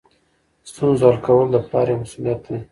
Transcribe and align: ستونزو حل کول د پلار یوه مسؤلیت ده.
ستونزو 0.69 1.05
حل 1.11 1.17
کول 1.25 1.47
د 1.51 1.55
پلار 1.67 1.87
یوه 1.89 2.01
مسؤلیت 2.03 2.39
ده. 2.47 2.57